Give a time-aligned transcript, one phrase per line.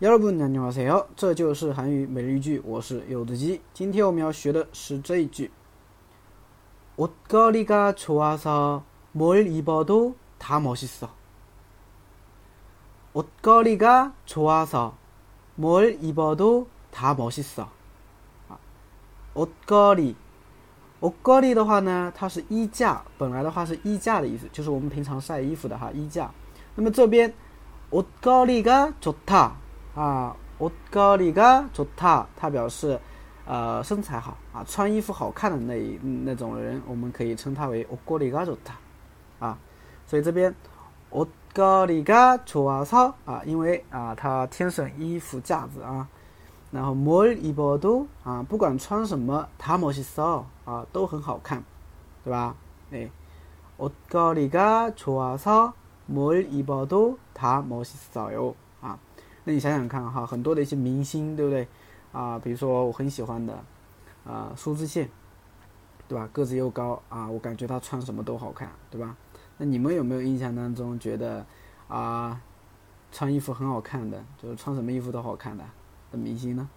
[0.00, 2.60] 幺二不，你好，你好，这就是韩语美丽句。
[2.66, 3.58] 我是柚子鸡。
[3.72, 5.50] 今天我们要学的是这一句：
[6.98, 8.82] 옷걸이가좋아서
[9.16, 11.08] 뭘입어도다멋있 어。
[13.14, 14.92] 옷걸이가좋아서
[15.58, 17.62] 뭘입어도다멋있 어。
[18.50, 18.60] 啊，
[19.32, 20.14] 옷걸 이，
[21.00, 26.30] 옷걸이的话呢，它是衣架，本来的话是衣架的意思，就是我们平常晒衣服的哈，衣架。
[26.74, 27.32] 那么这边，
[27.92, 29.52] 옷걸이가좋 다。
[29.96, 33.00] 啊，옷걸리가좋 다， 它表示，
[33.46, 38.72] 呃，身材好啊，穿衣服好看的那那种人，我们可以称他为옷걸리가좋 다，
[39.38, 39.56] 啊，
[40.06, 40.54] 所以这边
[41.12, 46.06] 옷걸리가좋아 서， 啊，因为啊，他天生衣服架子啊，
[46.70, 51.64] 然后뭘입어 도， 啊，不管穿什么，다멋있어啊，都很好看，
[52.22, 52.54] 对吧？
[52.90, 53.08] 哎，
[53.78, 55.72] 옷걸리가좋아서
[56.06, 58.98] 뭘입어도다멋있어 요， 啊。
[59.48, 61.66] 那你想想看哈，很多的一些明星，对不对？
[62.10, 63.56] 啊，比如说我很喜欢的，
[64.24, 65.06] 啊，苏志燮，
[66.08, 66.28] 对吧？
[66.32, 69.16] 个子又高啊，我感觉他穿什么都好看，对吧？
[69.58, 71.46] 那你们有没有印象当中觉得
[71.86, 72.40] 啊，
[73.12, 75.62] 穿衣服很好看的，就是穿什么衣服都好看的
[76.10, 76.68] 的明星呢？